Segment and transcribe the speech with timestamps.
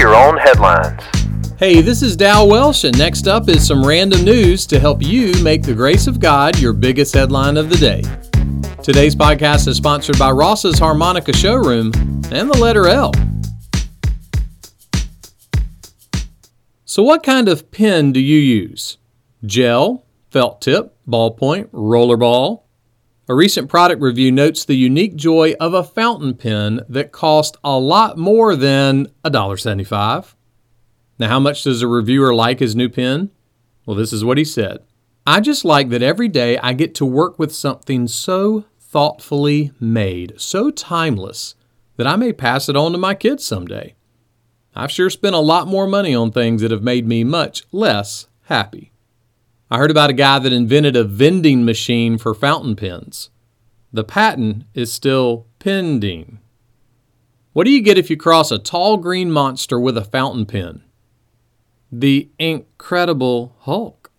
[0.00, 1.02] your own headlines.
[1.58, 5.34] Hey, this is Dal Welsh, and next up is some random news to help you
[5.42, 8.02] make the grace of God your biggest headline of the day.
[8.82, 11.92] Today's podcast is sponsored by Ross's Harmonica Showroom
[12.32, 13.12] and the letter L.
[16.86, 18.96] So, what kind of pen do you use?
[19.44, 22.62] Gel, felt tip, ballpoint, rollerball?
[23.28, 27.78] A recent product review notes the unique joy of a fountain pen that cost a
[27.78, 30.34] lot more than $1.75.
[31.18, 33.30] Now, how much does a reviewer like his new pen?
[33.86, 34.80] Well, this is what he said
[35.26, 40.34] I just like that every day I get to work with something so thoughtfully made,
[40.40, 41.54] so timeless,
[41.96, 43.94] that I may pass it on to my kids someday.
[44.74, 48.26] I've sure spent a lot more money on things that have made me much less
[48.44, 48.89] happy.
[49.70, 53.30] I heard about a guy that invented a vending machine for fountain pens.
[53.92, 56.40] The patent is still pending.
[57.52, 60.82] What do you get if you cross a tall green monster with a fountain pen?
[61.92, 64.10] The incredible Hulk.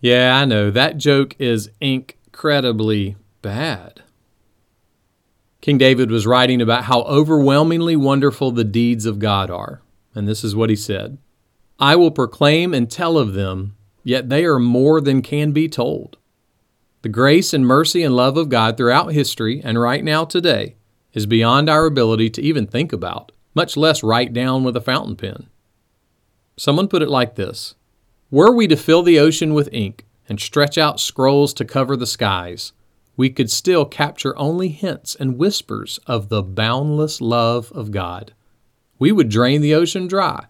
[0.00, 4.02] Yeah, I know, that joke is incredibly bad.
[5.60, 9.82] King David was writing about how overwhelmingly wonderful the deeds of God are.
[10.14, 11.18] And this is what he said
[11.78, 16.16] I will proclaim and tell of them yet they are more than can be told.
[17.02, 20.76] The grace and mercy and love of God throughout history and right now today
[21.12, 25.16] is beyond our ability to even think about, much less write down with a fountain
[25.16, 25.48] pen.
[26.56, 27.74] Someone put it like this
[28.30, 32.06] Were we to fill the ocean with ink and stretch out scrolls to cover the
[32.06, 32.72] skies,
[33.16, 38.32] we could still capture only hints and whispers of the boundless love of God.
[38.98, 40.46] We would drain the ocean dry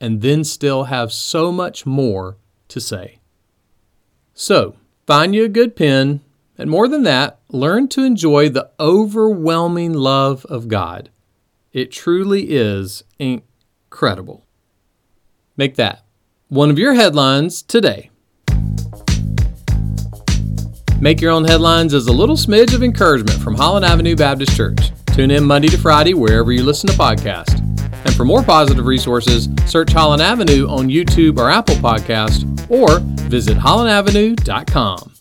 [0.00, 2.36] and then still have so much more
[2.68, 3.18] to say.
[4.34, 6.20] So, find you a good pen,
[6.58, 11.10] and more than that, learn to enjoy the overwhelming love of God.
[11.72, 14.46] It truly is incredible.
[15.56, 16.04] Make that
[16.48, 18.10] one of your headlines today.
[21.00, 24.92] Make Your Own Headlines is a little smidge of encouragement from Holland Avenue Baptist Church.
[25.12, 27.75] Tune in Monday to Friday wherever you listen to podcasts.
[28.16, 35.15] For more positive resources, search Holland Avenue on YouTube or Apple Podcast or visit hollandavenue.com.